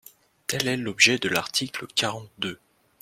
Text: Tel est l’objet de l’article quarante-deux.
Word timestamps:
Tel 0.47 0.67
est 0.67 0.77
l’objet 0.77 1.19
de 1.19 1.29
l’article 1.29 1.85
quarante-deux. 1.93 2.59